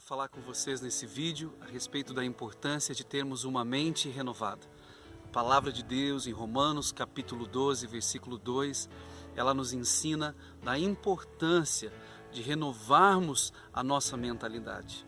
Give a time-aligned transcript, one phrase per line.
[0.00, 4.64] falar com vocês nesse vídeo a respeito da importância de termos uma mente renovada.
[5.24, 8.88] A palavra de Deus em Romanos, capítulo 12, versículo 2,
[9.34, 11.92] ela nos ensina da importância
[12.30, 15.04] de renovarmos a nossa mentalidade.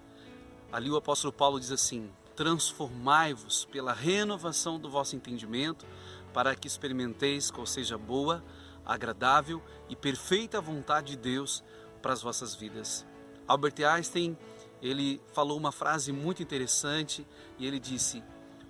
[0.73, 5.87] Ali o apóstolo Paulo diz assim: Transformai-vos pela renovação do vosso entendimento,
[6.35, 8.43] para que experimenteis qual seja boa,
[8.85, 11.63] agradável e perfeita vontade de Deus
[12.03, 13.07] para as vossas vidas.
[13.47, 14.37] Albert Einstein,
[14.83, 17.27] ele falou uma frase muito interessante
[17.59, 18.23] e ele disse: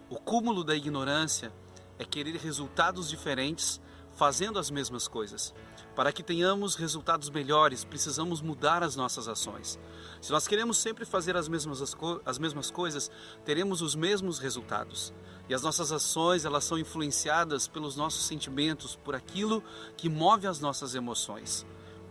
[0.08, 1.52] "O cúmulo da ignorância
[1.98, 3.80] é querer resultados diferentes
[4.16, 5.54] fazendo as mesmas coisas.
[5.94, 9.78] Para que tenhamos resultados melhores, precisamos mudar as nossas ações.
[10.20, 13.10] Se nós queremos sempre fazer as mesmas, as mesmas coisas,
[13.44, 15.12] teremos os mesmos resultados.
[15.48, 19.62] E as nossas ações, elas são influenciadas pelos nossos sentimentos, por aquilo
[19.96, 21.64] que move as nossas emoções.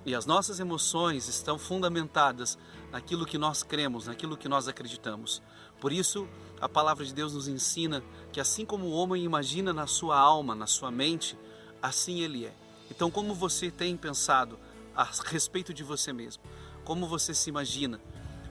[0.06, 2.58] E as nossas emoções estão fundamentadas
[2.92, 5.42] naquilo que nós cremos, naquilo que nós acreditamos.
[5.82, 6.28] Por isso,
[6.62, 10.54] a palavra de Deus nos ensina que assim como o homem imagina na sua alma,
[10.54, 11.36] na sua mente,
[11.82, 12.54] assim ele é.
[12.92, 14.60] Então, como você tem pensado
[14.96, 16.44] a respeito de você mesmo?
[16.84, 18.00] Como você se imagina?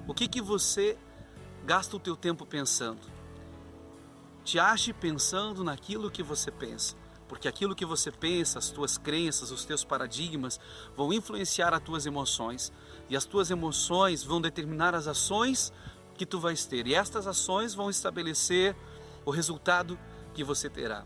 [0.08, 0.98] O que que você
[1.64, 3.00] gasta o teu tempo pensando?
[4.42, 9.50] Te ache pensando naquilo que você pensa porque aquilo que você pensa, as tuas crenças,
[9.50, 10.60] os teus paradigmas
[10.96, 12.72] vão influenciar as tuas emoções
[13.08, 15.72] e as tuas emoções vão determinar as ações
[16.16, 18.76] que tu vais ter e estas ações vão estabelecer
[19.24, 19.98] o resultado
[20.32, 21.04] que você terá.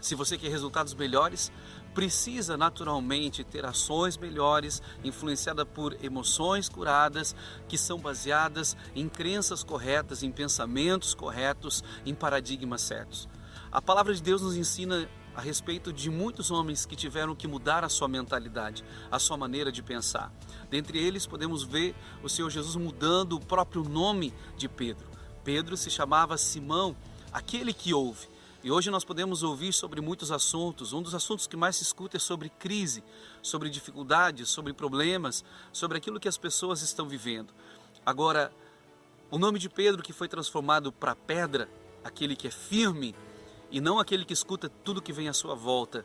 [0.00, 1.50] Se você quer resultados melhores,
[1.92, 7.34] precisa naturalmente ter ações melhores, influenciada por emoções curadas,
[7.66, 13.28] que são baseadas em crenças corretas, em pensamentos corretos, em paradigmas certos.
[13.72, 17.84] A palavra de Deus nos ensina a respeito de muitos homens que tiveram que mudar
[17.84, 20.32] a sua mentalidade, a sua maneira de pensar.
[20.68, 21.94] Dentre eles, podemos ver
[22.24, 25.06] o Senhor Jesus mudando o próprio nome de Pedro.
[25.44, 26.96] Pedro se chamava Simão,
[27.32, 28.26] aquele que ouve.
[28.64, 30.92] E hoje nós podemos ouvir sobre muitos assuntos.
[30.92, 33.04] Um dos assuntos que mais se escuta é sobre crise,
[33.40, 37.54] sobre dificuldades, sobre problemas, sobre aquilo que as pessoas estão vivendo.
[38.04, 38.50] Agora,
[39.30, 41.70] o nome de Pedro que foi transformado para pedra,
[42.02, 43.14] aquele que é firme,
[43.70, 46.04] e não aquele que escuta tudo que vem à sua volta.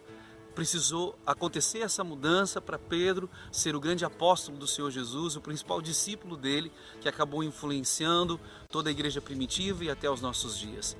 [0.54, 5.82] Precisou acontecer essa mudança para Pedro ser o grande apóstolo do Senhor Jesus, o principal
[5.82, 10.96] discípulo dele, que acabou influenciando toda a igreja primitiva e até os nossos dias.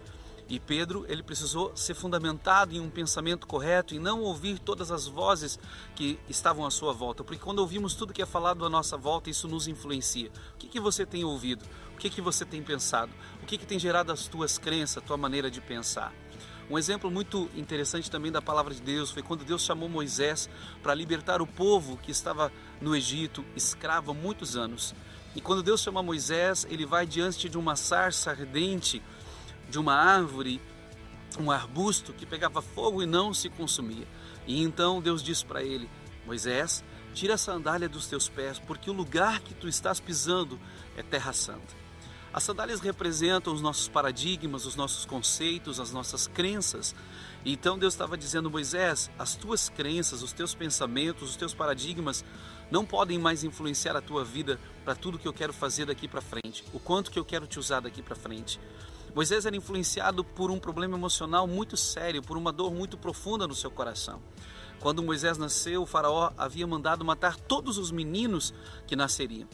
[0.50, 5.08] E Pedro, ele precisou ser fundamentado em um pensamento correto e não ouvir todas as
[5.08, 5.58] vozes
[5.96, 9.30] que estavam à sua volta, porque quando ouvimos tudo que é falado à nossa volta,
[9.30, 10.32] isso nos influencia.
[10.56, 11.64] O que, que você tem ouvido?
[11.94, 13.12] O que, que você tem pensado?
[13.42, 16.14] O que, que tem gerado as tuas crenças, a tua maneira de pensar?
[16.70, 20.50] Um exemplo muito interessante também da palavra de Deus foi quando Deus chamou Moisés
[20.82, 24.96] para libertar o povo que estava no Egito, escravo há muitos anos.
[25.36, 29.02] E quando Deus chama Moisés, ele vai diante de uma sarça ardente,
[29.70, 30.62] de uma árvore,
[31.40, 34.08] um arbusto que pegava fogo e não se consumia.
[34.48, 35.90] E então Deus diz para ele:
[36.26, 40.60] Moisés, tira a sandália dos teus pés, porque o lugar que tu estás pisando
[40.96, 41.83] é terra santa.
[42.34, 46.96] As sandálias representam os nossos paradigmas, os nossos conceitos, as nossas crenças.
[47.46, 52.26] Então Deus estava dizendo, Moisés, as tuas crenças, os teus pensamentos, os teus paradigmas
[52.72, 56.22] não podem mais influenciar a tua vida para tudo que eu quero fazer daqui para
[56.22, 58.60] frente, o quanto que eu quero te usar daqui para frente.
[59.14, 63.54] Moisés era influenciado por um problema emocional muito sério, por uma dor muito profunda no
[63.54, 64.20] seu coração.
[64.80, 68.56] Quando Moisés nasceu, o faraó havia mandado matar todos os meninos
[68.88, 69.48] que nasceriam.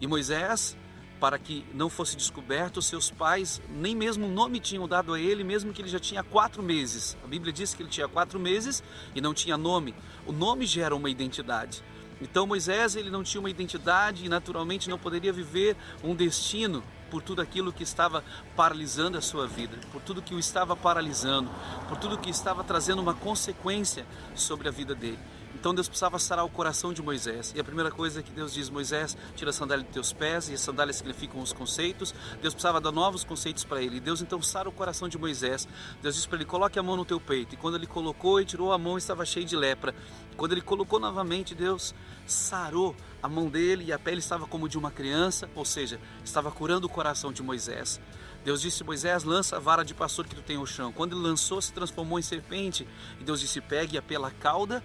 [0.00, 0.74] E Moisés
[1.20, 5.42] para que não fosse descoberto, seus pais nem mesmo o nome tinham dado a ele,
[5.42, 7.16] mesmo que ele já tinha quatro meses.
[7.24, 8.82] A Bíblia diz que ele tinha quatro meses
[9.14, 9.94] e não tinha nome.
[10.26, 11.82] O nome gera uma identidade.
[12.20, 17.22] Então Moisés ele não tinha uma identidade e naturalmente não poderia viver um destino por
[17.22, 18.22] tudo aquilo que estava
[18.54, 21.50] paralisando a sua vida, por tudo que o estava paralisando,
[21.88, 24.04] por tudo que estava trazendo uma consequência
[24.34, 25.18] sobre a vida dele.
[25.54, 27.52] Então Deus precisava sarar o coração de Moisés.
[27.56, 30.54] E a primeira coisa que Deus diz, Moisés, tira a sandália de teus pés, e
[30.54, 32.14] as sandálias significam os conceitos.
[32.40, 33.96] Deus precisava dar novos conceitos para ele.
[33.96, 35.66] E Deus então sara o coração de Moisés.
[36.00, 37.54] Deus disse para ele, coloque a mão no teu peito.
[37.54, 39.94] E quando ele colocou e tirou a mão, estava cheio de lepra.
[40.36, 44.78] Quando ele colocou novamente, Deus sarou a mão dele e a pele estava como de
[44.78, 48.00] uma criança, ou seja, estava curando o coração de Moisés.
[48.44, 50.92] Deus disse: Moisés, lança a vara de pastor que tu tem no chão.
[50.92, 52.86] Quando ele lançou, se transformou em serpente.
[53.20, 54.82] E Deus disse: pegue-a pela cauda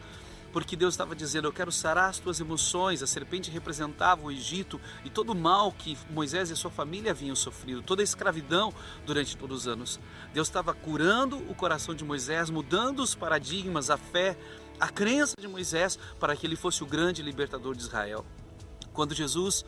[0.53, 3.01] porque Deus estava dizendo: Eu quero sarar as tuas emoções.
[3.01, 7.35] A serpente representava o Egito e todo o mal que Moisés e sua família haviam
[7.35, 8.71] sofrido, toda a escravidão
[9.05, 9.99] durante todos os anos.
[10.31, 14.37] Deus estava curando o coração de Moisés, mudando os paradigmas, a fé,
[14.79, 18.23] a crença de Moisés para que ele fosse o grande libertador de Israel.
[18.93, 19.65] Quando Jesus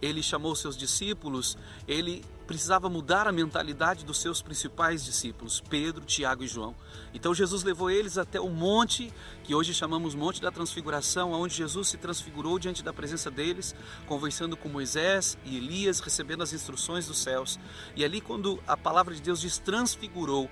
[0.00, 6.42] ele chamou seus discípulos, ele precisava mudar a mentalidade dos seus principais discípulos, Pedro, Tiago
[6.42, 6.74] e João.
[7.14, 9.12] Então Jesus levou eles até o monte,
[9.44, 13.72] que hoje chamamos Monte da Transfiguração, onde Jesus se transfigurou diante da presença deles,
[14.04, 17.56] conversando com Moisés e Elias, recebendo as instruções dos céus.
[17.94, 20.50] E ali, quando a palavra de Deus diz transfigurou,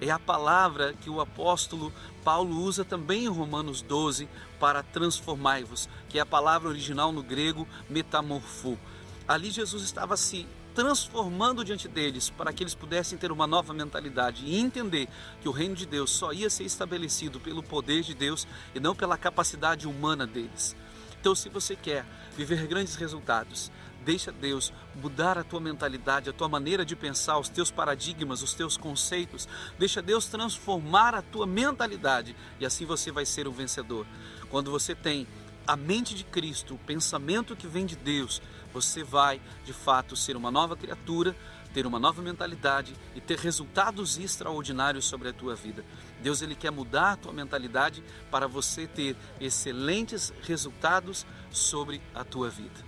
[0.00, 1.92] é a palavra que o apóstolo
[2.22, 4.28] Paulo usa também em Romanos 12
[4.60, 8.78] para transformai-vos, que é a palavra original no grego metamorfo.
[9.26, 14.44] Ali Jesus estava se transformando diante deles para que eles pudessem ter uma nova mentalidade
[14.44, 15.08] e entender
[15.40, 18.94] que o reino de Deus só ia ser estabelecido pelo poder de Deus e não
[18.94, 20.76] pela capacidade humana deles.
[21.20, 23.70] Então, se você quer viver grandes resultados,
[24.02, 28.54] deixa Deus mudar a tua mentalidade, a tua maneira de pensar, os teus paradigmas, os
[28.54, 29.46] teus conceitos.
[29.78, 34.06] Deixa Deus transformar a tua mentalidade e assim você vai ser um vencedor.
[34.48, 35.26] Quando você tem
[35.70, 38.42] a mente de Cristo, o pensamento que vem de Deus,
[38.74, 41.36] você vai de fato ser uma nova criatura,
[41.72, 45.84] ter uma nova mentalidade e ter resultados extraordinários sobre a tua vida.
[46.20, 48.02] Deus ele quer mudar a tua mentalidade
[48.32, 52.84] para você ter excelentes resultados sobre a tua vida.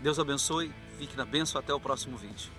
[0.00, 2.57] Deus abençoe, fique na benção até o próximo vídeo.